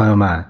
[0.00, 0.46] 朋友们，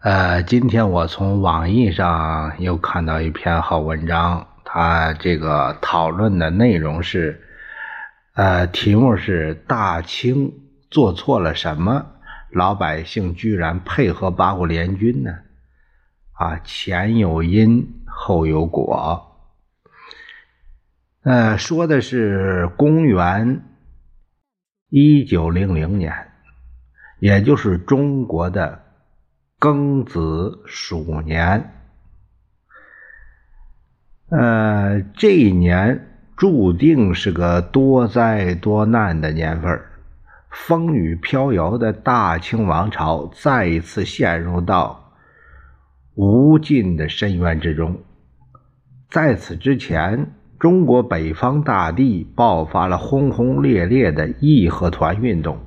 [0.00, 7.42] 呃，今天我从网易上又看到一篇好文章，它这个讨论的内容是，
[8.32, 10.54] 呃，题目是“大清
[10.90, 12.06] 做错了什么，
[12.50, 15.34] 老百姓居然配合八国联军呢？”
[16.32, 19.36] 啊，前有因，后有果。
[21.24, 23.64] 呃，说的是公元
[24.88, 26.29] 一九零零年。
[27.20, 28.82] 也就是中国的
[29.58, 31.70] 庚子鼠年，
[34.30, 39.82] 呃，这一年注定是个多灾多难的年份
[40.48, 45.12] 风雨飘摇的大清王朝再一次陷入到
[46.14, 48.00] 无尽的深渊之中。
[49.10, 55.58] 在此之前，中国北方大地爆发了轰轰烈烈的义和团运动。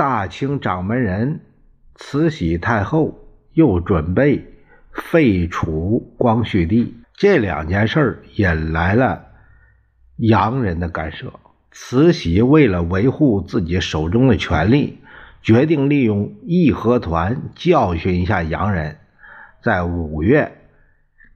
[0.00, 1.40] 大清掌门人
[1.94, 3.18] 慈禧太后
[3.52, 4.46] 又准备
[4.94, 9.26] 废除光绪帝，这两件事引来了
[10.16, 11.34] 洋人的干涉。
[11.70, 15.00] 慈禧为了维护自己手中的权力，
[15.42, 18.96] 决定利用义和团教训一下洋人。
[19.62, 20.50] 在五月，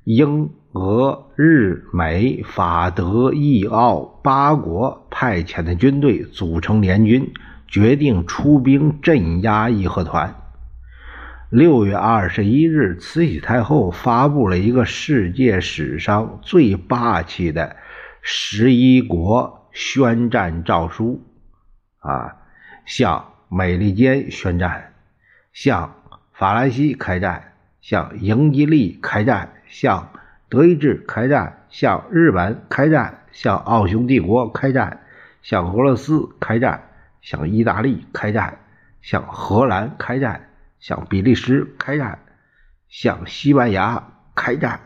[0.05, 7.31] 英、俄、日、美、法、德、意、奥八国派遣的军队组成联军。
[7.75, 10.37] 决定出兵镇压义和团。
[11.51, 17.75] 六月二十一日，慈禧太后发布了一个世界史上最霸气的
[18.23, 21.27] 十一国宣战诏书，
[21.99, 22.37] 啊，
[22.87, 24.93] 向美利坚宣战，
[25.53, 25.97] 向
[26.33, 30.11] 法兰西开战，向英吉利开战，向
[30.49, 35.01] 德意志开战，向日本开战，向奥匈帝国开战，
[35.43, 36.81] 向俄罗斯开战。
[37.25, 38.59] 向意大利开战，
[39.01, 42.19] 向荷兰开战，向比利时开战，
[42.89, 44.81] 向西班牙开战。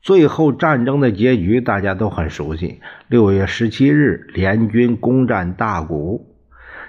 [0.00, 2.80] 最后战争的结局大家都很熟悉。
[3.08, 6.26] 六月十七日，联军攻占大谷；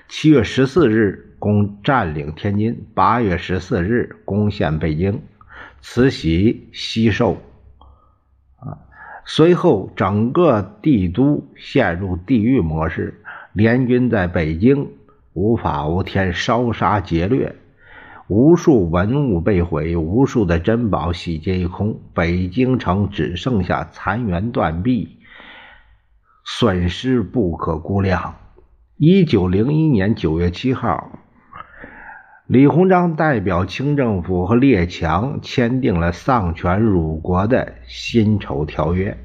[0.07, 5.21] 七月十四日，攻占领天津；八月十四日，攻陷北京。
[5.81, 7.41] 慈禧西受。
[8.59, 8.79] 啊，
[9.25, 13.18] 随后整个帝都陷入地狱模式。
[13.53, 14.91] 联军在北京
[15.33, 17.55] 无法无天，烧杀劫掠，
[18.27, 25.17] 无数文物被毁，无数的珍宝洗劫一空，北京城只剩下残垣断壁，
[26.45, 28.35] 损失不可估量。
[28.97, 31.09] 一九零一年九月七号，
[32.45, 39.17] 李鸿章代表清政府和列强签订了丧权辱国的辛丑条约，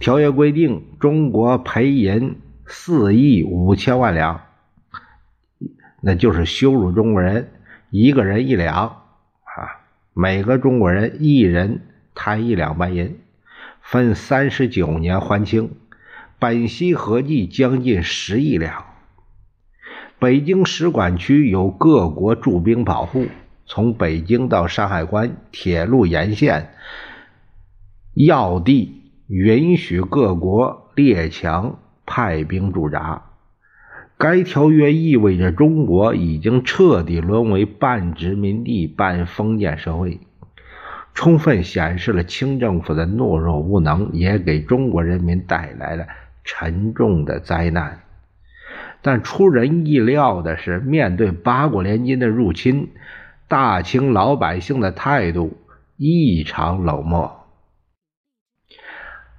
[0.00, 2.36] 条约规定中国赔银。
[2.66, 4.40] 四亿五千万两，
[6.00, 7.50] 那就是羞辱中国人，
[7.90, 11.82] 一个人一两啊，每个中国人一人
[12.14, 13.18] 摊一两白银，
[13.80, 15.72] 分三十九年还清，
[16.38, 18.84] 本息合计将近十亿两。
[20.18, 23.26] 北京使馆区有各国驻兵保护，
[23.66, 26.74] 从北京到山海关铁路沿线
[28.14, 31.78] 要地，允许各国列强。
[32.06, 33.22] 派兵驻扎，
[34.18, 40.20] 该条约意味着中国已经彻底沦为半殖民地半封建社会，
[41.14, 46.06] 充分显示了清政府的懦弱无能，也给中国人民带来了
[46.44, 48.00] 沉重的灾难。
[49.02, 52.88] 但出人意料的是，面对八国联军的入侵，
[53.48, 55.58] 大清老百姓的态度
[55.96, 57.43] 异常冷漠。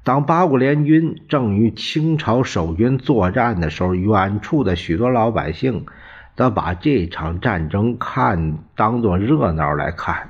[0.06, 5.88] 当八国联军正与清朝守军作战的时候，远处的许多老百姓
[6.36, 10.30] 则把这场战争看当作热闹来看。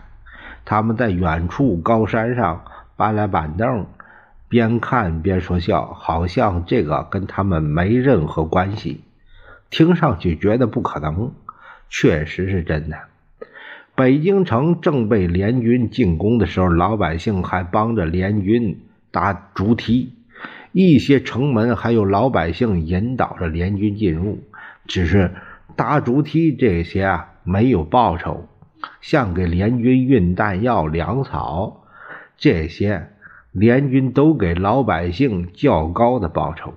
[0.63, 2.63] 他们在远处高山上
[2.95, 3.87] 搬来板凳，
[4.47, 9.01] 边看边说笑，好像这个跟他们没任何关系。
[9.69, 11.33] 听上去觉得不可能，
[11.89, 12.97] 确实是真的。
[13.93, 18.79] 北京城正被联军进攻的时候，老百姓还帮着联军。
[19.15, 20.11] 搭竹梯，
[20.73, 24.39] 一些城门还有老百姓引导着联军进入。
[24.87, 25.31] 只是
[25.77, 28.49] 搭竹梯这些啊，没有报酬，
[28.99, 31.85] 像给联军运弹药、粮草
[32.35, 33.07] 这些，
[33.53, 36.73] 联军都给老百姓较高的报酬。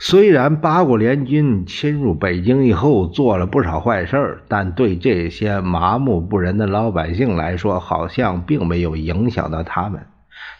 [0.00, 10.06] 虽然八国联军侵入北京以后做了不少坏事但对这些麻木不仁的老百姓来说，好像并没有影响到他们。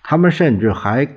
[0.02, 1.08] 他们甚至还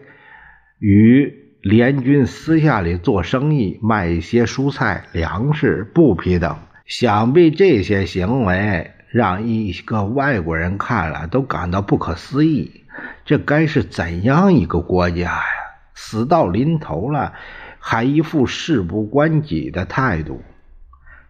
[0.80, 12.82] 与联军私下里做生意，卖一些蔬菜、粮食、布匹等，想必这些行为让一个外国人看了都感到不可思议。
[13.26, 15.42] 这该是怎样一个国家呀？
[15.96, 17.34] 死到临头了，
[17.80, 20.42] 还一副事不关己的态度。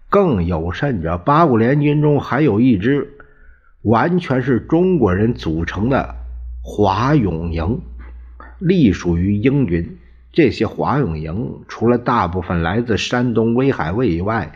[0.10, 3.18] 更有甚者，八国联军中还有一支
[3.84, 6.16] 完全是中国人组成的
[6.66, 7.82] 华勇营，
[8.58, 10.00] 隶属于英军。
[10.32, 14.54] 这些华勇营除了大部分来自山东威海卫以外，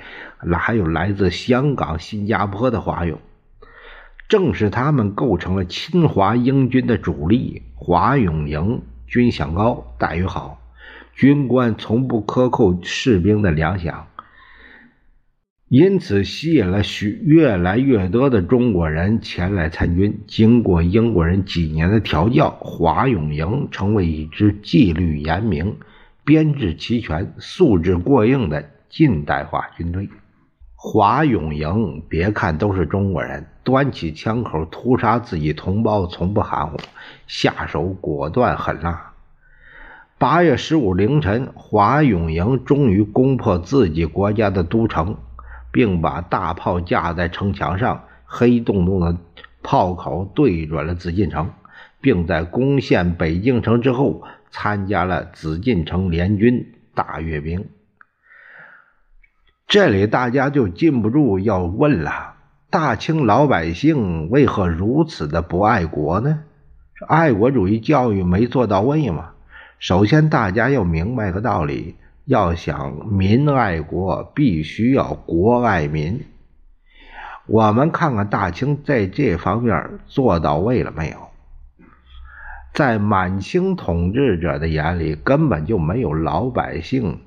[0.58, 3.20] 还有来自香港、新加坡的华勇。
[4.30, 7.62] 正是他们构成了侵华英军的主力。
[7.76, 10.62] 华勇营军饷高，待遇好，
[11.14, 14.04] 军官从不克扣士兵的粮饷，
[15.70, 20.24] 因此吸引了许越来越多的中国人前来参军。
[20.26, 25.76] 经过英国人几年的调教，华勇营成为一支纪律严明、
[26.24, 30.08] 编制齐全、素质过硬的近代化军队。
[30.74, 36.78] 华勇营，别看都是中国人，端起枪口屠杀自己同胞从不含糊，
[37.28, 39.12] 下手果断狠辣。
[40.18, 45.18] 八月十五凌晨，华勇营终于攻破自己国家的都城，
[45.78, 49.16] 并把大炮架在城墙上，黑洞洞的
[49.62, 51.52] 炮口对准了紫禁城，
[52.02, 57.70] 并在攻陷北京城之后，参加了紫禁城联军大阅兵。
[59.68, 62.34] 这里大家就禁不住要问了：
[62.72, 66.40] 大清老百姓为何如此的不爱国呢？
[67.08, 69.34] 爱国主义教育没做到位吗？
[69.78, 71.98] 首先，大家要明白个道理：
[72.28, 76.26] 要想民爱国，必须要国爱民。
[77.46, 81.30] 我们看看大清在这方面做到位了没有？
[82.74, 87.22] 在满清统治者的眼里，根本就没有老百姓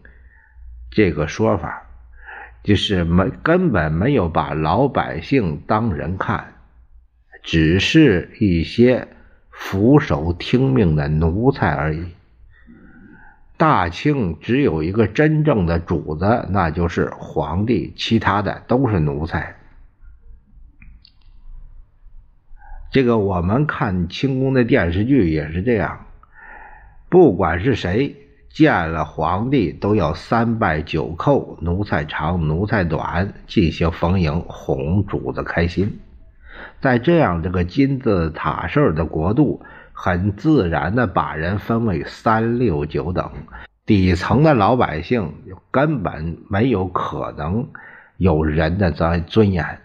[0.91, 1.87] 这个说法。
[2.62, 6.52] 就是没根本没有把老百姓当人看，
[7.43, 9.08] 只是一些
[9.50, 12.05] 俯首听命的奴才而已。
[13.61, 19.57] 大清只有一个真正的主子，那就是皇帝，其他的都是奴才。
[22.91, 26.07] 这个我们看清宫的电视剧也是这样，
[27.11, 28.17] 不管是谁。
[28.49, 36.01] 见了皇帝都要三拜九叩，奴才长奴才短，进行逢迎，哄主子开心。
[36.81, 39.62] 在这样这个金字塔式的国度，
[40.02, 43.31] 很自然的把人分为三六九等，
[43.85, 45.35] 底层的老百姓
[45.70, 47.69] 根本没有可能
[48.17, 49.81] 有人的尊尊严。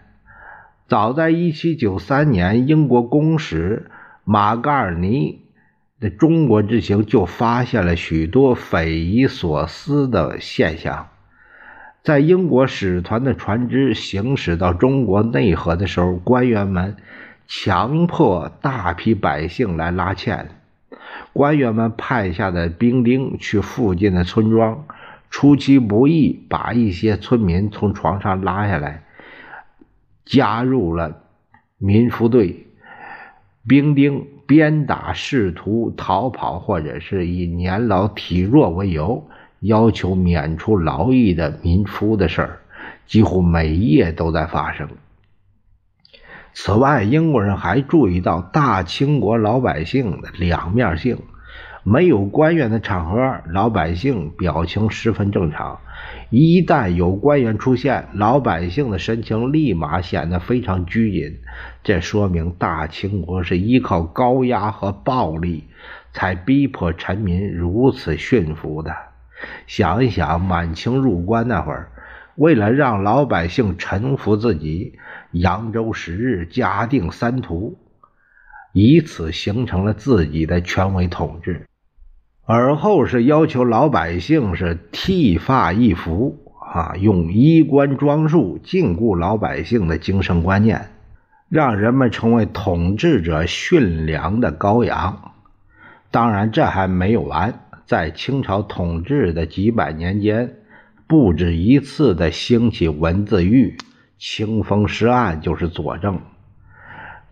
[0.88, 3.90] 早在一七九三年，英国公使
[4.24, 5.42] 马嘎尔尼。
[5.98, 11.08] 的中国之行就发现了许多匪夷所思的现象。
[12.02, 16.96] 在英国使团的船只行驶到中国内河的时候，官员们
[17.46, 20.48] 强迫大批百姓来拉纤。
[21.32, 24.84] 官员们派下的兵丁去附近的村庄，
[25.30, 29.02] 出其不意把一些村民从床上拉下来，
[30.24, 31.22] 加入了
[31.78, 32.66] 民夫队。
[33.66, 34.26] 兵丁。
[34.48, 39.26] 鞭打试图逃跑或者是以年老体弱为由
[39.58, 42.60] 要求免除劳役的民夫的事儿，
[43.08, 44.88] 几乎每夜都在发生。
[46.58, 51.18] 此外，英国人还注意到大清国老百姓的两面性。
[51.82, 55.78] 没有官员的场合，老百姓表情十分正常；
[56.30, 61.40] 一旦有官员出现，老百姓的神情立马显得非常拘谨。
[61.84, 65.64] 这说明大清国是依靠高压和暴力
[66.14, 68.96] 才逼迫臣民如此驯服的。
[69.66, 71.92] 想一想，满清入关那会儿，
[72.36, 74.98] 为了让老百姓臣服自己，
[75.32, 77.78] 扬州十日，嘉定三屠，
[78.72, 81.66] 以此形成了自己的权威统治。
[82.44, 90.90] 而后是要求老百姓是剃发易服啊，用衣冠装束禁锢老百姓的精神观念，
[91.48, 95.32] 让人们成为统治者驯良的羔羊。
[96.10, 100.56] 当然，这还没有完，在清朝统治的几百年间，
[101.06, 103.76] 不止一次的兴起文字狱，
[104.18, 106.20] 清风诗案就是佐证。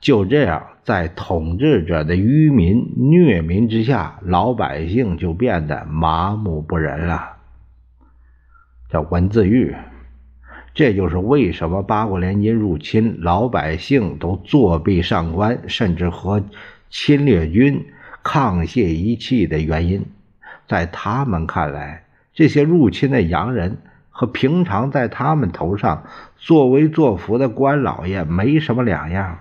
[0.01, 7.37] 就这样，在统治者的愚民虐民之下，老百姓就变得麻木不仁了。
[8.91, 9.75] 叫文字狱，
[10.73, 16.45] 这就是为什么八国联军入侵，老百姓都作壁上观，甚至和
[16.91, 17.87] 侵略军
[18.23, 20.05] 沆瀣一气的原因。
[20.69, 22.04] 在他们看来，
[22.35, 23.79] 这些入侵的洋人
[24.11, 26.05] 和平常在他们头上
[26.37, 29.39] 作威作福的官老爷没什么两样。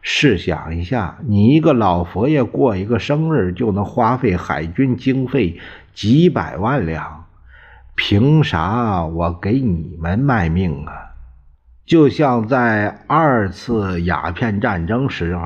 [0.00, 5.58] 试想一下，你一个老佛爷过一个生日就能花费海军经费
[5.92, 7.24] 几百万两，
[7.96, 10.92] 凭啥我给你们卖命啊？
[11.84, 15.42] 就像在二次鸦片战争时候，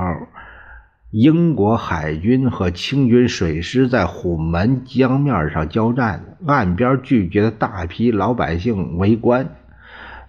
[1.13, 9.55] 英国海军和清军水师在虎门江面上交战，岸边聚集了大批老百姓围观。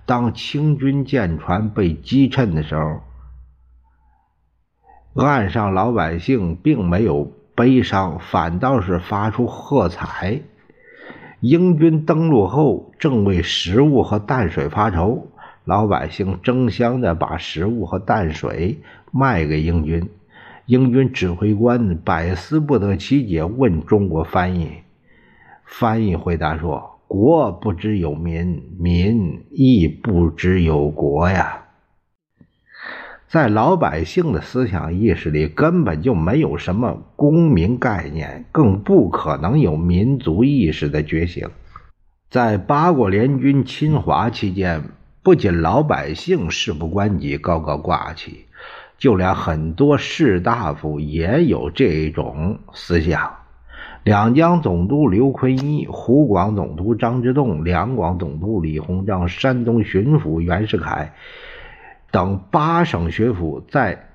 [0.04, 3.00] 当清军舰船被击沉的时候，
[5.14, 10.42] 岸上老百姓并没有悲伤，反倒是发出喝彩。
[11.40, 15.28] 英军登陆后，正为食物和淡水发愁。
[15.64, 20.10] 老百姓争相的把食物和淡水卖给英军，
[20.66, 24.70] 英军指挥官百思不得其解，问中国翻译。
[25.64, 31.64] 翻译回答说：“国不知有民，民亦不知有国呀。”
[33.28, 41.48] 在老百姓的思想意识里，根本就没有什么公民概念，更不可能有民族意识的觉醒。
[42.30, 44.82] 在八国联军侵华期间。
[45.24, 48.44] 不仅老百姓事不关己、高高挂起，
[49.04, 53.34] 就连很多士大夫也有这种思想。
[54.02, 61.12] 两江总督刘坤一、湖广总督张之洞、两广总督李鸿章、山东巡抚袁世凯
[62.10, 64.06] 等八省学府在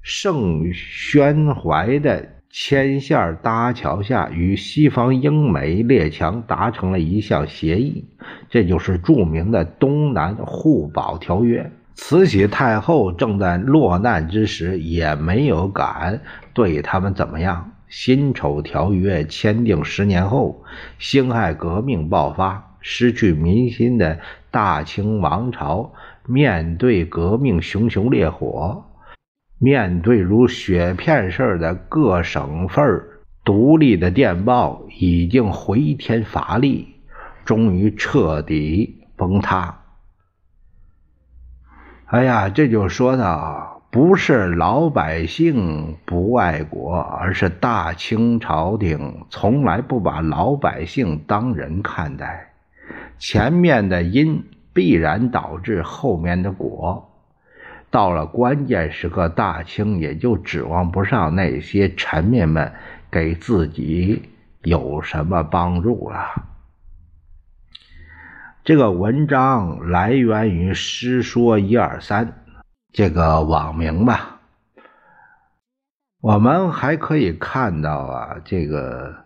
[0.00, 2.30] 盛宣怀的。
[2.50, 8.06] 牵线搭桥下，与西方英美列强达成了一项协议，
[8.48, 11.70] 这就是著名的东南互保条约。
[12.00, 16.22] 慈禧太后正在落难之时，也没有敢
[16.54, 17.72] 对他们怎么样。
[17.88, 20.64] 辛丑条约签订十年后，
[20.98, 25.92] 辛亥革命爆发，失去民心的大清王朝
[26.24, 28.84] 面对革命熊熊烈火。
[29.58, 33.02] 面对如雪片似的各省份
[33.44, 36.86] 独立的电报，已经回天乏力，
[37.44, 39.77] 终于彻底崩塌。
[42.10, 52.52] 哎呀，这就说到，不是老百姓不爱国，而是大清朝廷从来不把老百姓当人看待。
[53.18, 57.10] 前面的因必然导致后面的果。
[57.90, 62.72] 到了关键时刻，大清也就指望不上那些臣民们
[63.10, 64.30] 给自己
[64.62, 66.18] 有什么帮助了。
[68.68, 72.26] 这个文章来源于《诗说一二三》
[72.92, 74.40] 这个网名吧。
[76.20, 79.24] 我们还可以看到啊，这个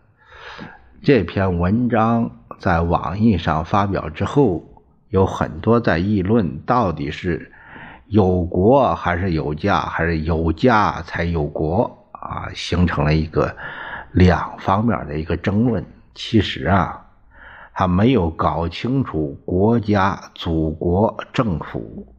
[1.02, 2.30] 这篇文章
[2.60, 4.62] 在网易上发表之后，
[5.08, 7.50] 有很多在议论到底是。
[8.06, 12.46] 有国还是有家，还是有家才有国啊？
[12.54, 13.56] 形成了一个
[14.12, 15.84] 两方面的一个争论。
[16.14, 17.01] 其实啊，
[17.72, 22.14] 还没有搞清楚国家、祖国、政府、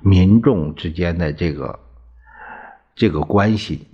[0.00, 1.78] 民众之间的这个
[2.94, 3.88] 这个关系。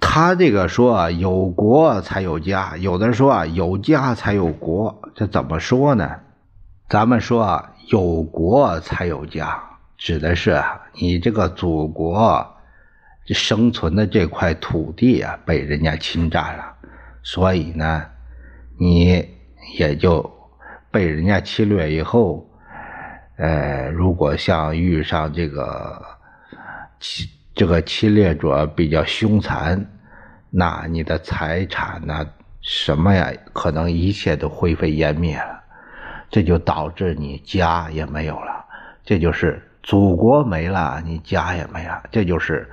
[0.00, 6.20] 他这个说，有国才有家，有的说啊，有家才有国，这怎么说呢？
[6.88, 7.70] 咱们说啊。
[7.88, 9.62] 有国才有家，
[9.98, 12.56] 指的是你这个祖国
[13.26, 16.76] 生存的这块土地啊被人家侵占了，
[17.22, 18.06] 所以呢，
[18.78, 19.28] 你
[19.76, 20.30] 也就
[20.90, 22.46] 被人家侵略以后，
[23.36, 26.02] 呃，如果像遇上这个
[27.00, 29.84] 侵这个侵略者比较凶残，
[30.50, 32.26] 那你的财产呢，
[32.60, 35.62] 什么呀，可能一切都灰飞烟灭了。
[36.30, 38.64] 这就导致你家也没有了，
[39.04, 42.02] 这就是祖国没了，你家也没了。
[42.10, 42.68] 这就是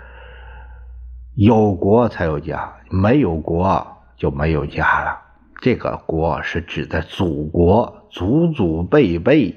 [1.35, 3.85] 有国才有家，没有国
[4.17, 5.19] 就没有家了。
[5.61, 9.55] 这个国是指的祖国，祖祖辈辈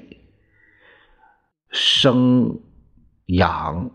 [1.71, 2.59] 生
[3.25, 3.89] 养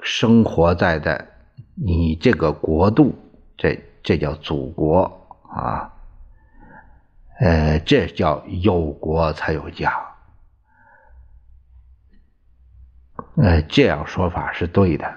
[0.00, 1.26] 生活在的
[1.74, 3.14] 你这个国度，
[3.56, 5.92] 这这叫祖国啊。
[7.40, 9.92] 呃，这叫有国才有家，
[13.34, 15.12] 呃，这样说法是对的。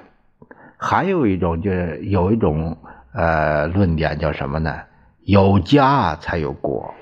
[0.77, 2.75] 还有一种就是有一种
[3.13, 4.81] 呃论点叫什么呢？
[5.25, 6.93] 有家才有国。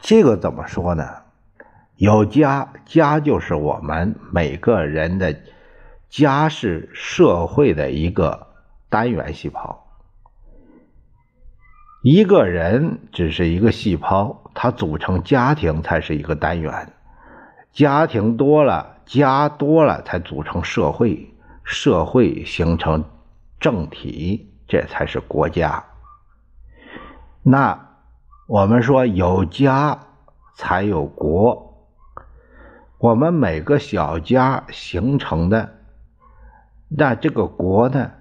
[0.00, 1.04] 这个怎么说呢？
[1.96, 5.38] 有家，家就是我们每个人的
[6.08, 8.46] 家，是社会的一个
[8.88, 9.86] 单元细胞。
[12.02, 16.90] 一个人只是一个细胞，它组成家庭才是一个单元。
[17.70, 21.34] 家庭多了，家多了才组成社会，
[21.64, 23.04] 社会形成
[23.60, 25.84] 政体，这才是国家。
[27.42, 27.90] 那
[28.46, 29.98] 我们说有家
[30.54, 31.90] 才有国，
[32.96, 35.74] 我们每个小家形成的，
[36.88, 38.12] 那这个国呢？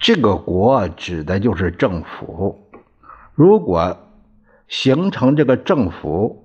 [0.00, 2.68] 这个国指的就是政府。
[3.36, 3.98] 如果
[4.66, 6.44] 形成这个政府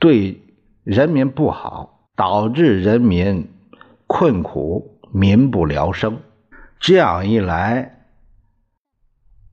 [0.00, 0.42] 对
[0.82, 3.48] 人民不好，导致人民
[4.08, 6.18] 困苦、民不聊生，
[6.80, 7.95] 这样一来，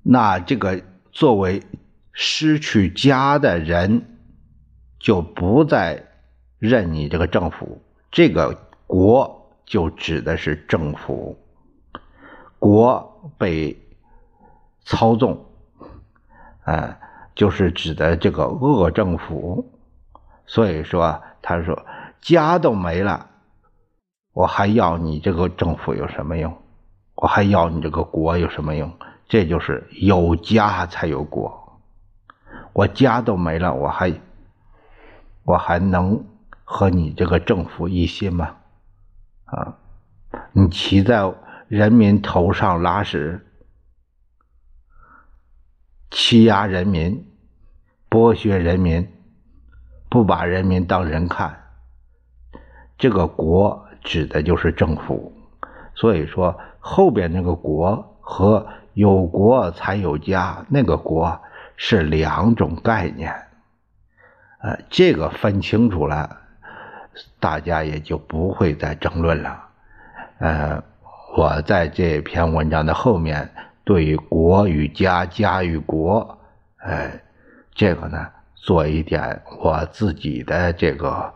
[0.04, 1.64] 那这个作为
[2.12, 4.20] 失去家的人
[5.00, 6.04] 就不再
[6.60, 7.82] 认你这个政府，
[8.12, 11.38] 这个国就指的是政府，
[12.60, 13.76] 国被
[14.86, 15.46] 操纵。
[16.66, 16.98] 啊，
[17.36, 19.70] 就是指的这个恶政府，
[20.46, 21.86] 所以说他说
[22.22, 23.30] 家都没了，
[24.32, 26.58] 我还要你这个政府有什么用？
[27.16, 28.90] 我还要你这个国有什么用？
[29.34, 31.82] 这就是有家才有国，
[32.72, 34.14] 我家都没了，我还
[35.44, 36.24] 我还能
[36.64, 38.58] 和你这个政府一心吗？
[39.46, 39.80] 啊，
[40.52, 41.34] 你骑在
[41.68, 43.44] 人民头上拉屎。
[46.12, 47.26] 欺压人民，
[48.12, 49.12] 剥削人民，
[50.10, 51.60] 不把人民当人看，
[53.00, 55.34] 这个国指的就是政府。
[55.96, 61.42] 所以说，后边那个国和有国才有家那个国
[61.76, 63.34] 是两种概念。
[64.60, 66.38] 呃，这个分清楚了，
[67.40, 69.64] 大家也就不会再争论了。
[70.40, 70.84] 呃，
[71.38, 73.50] 我在这篇文章的后面。
[73.86, 76.40] 对于国与家、家与国，
[76.78, 77.22] 哎，
[77.76, 81.34] 这个呢，做一点我自己的这个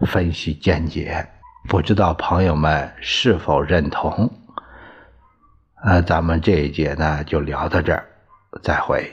[0.00, 1.24] 分析见解，
[1.68, 4.28] 不知道朋友们是否认同？
[5.88, 8.04] 那，咱们这一节呢就聊到这儿，
[8.60, 9.08] 再会。